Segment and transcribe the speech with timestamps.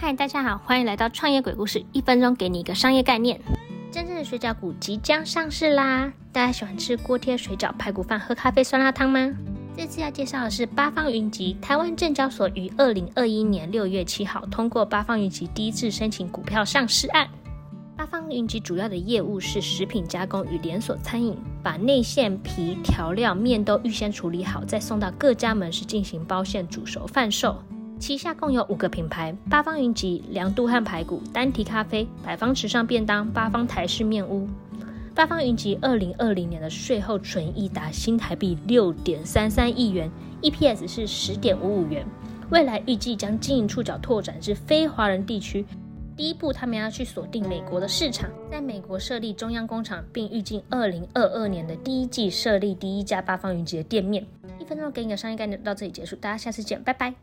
[0.00, 3.40] 嗨，大家好，欢迎来到创业鬼故事，一分钟给你一个商业概念。
[3.90, 6.12] 真正的水饺股即将上市啦！
[6.30, 9.28] 大家喜欢吃锅贴水饺、排骨饭、喝咖啡酸辣汤吗？
[9.76, 11.56] 这次要介绍的是八方云集。
[11.60, 17.28] 台湾证交所于二零二一年六月七号通过八方云集第一次申请股票上市案。
[17.96, 27.60] 八方云集主要的业务是食品加工与连锁餐饮，把内馅、皮、调料、面都预先处理好，再送到各家门市进行包馅、煮熟贩售。
[27.98, 34.48] 旗下共有五个品牌：八方云集、良都和排骨、丹提咖啡、百方池上便当、八方台式面屋。
[35.14, 40.10] 八方云集二零二零年的税后纯益达新台币六点三三亿元
[40.42, 42.06] ，EPS 是十点五五元。
[42.50, 45.66] 未来预计将经营触角拓展至非华人地区。
[46.16, 54.24] 第一步，他们要去锁定美国的市场，在美国设立中央工厂，并预计二零二二年的第一季设立第一家八方云集的店面。
[54.58, 57.14] 一分钟给你的商业概念到这里结束，大家下次见，拜拜。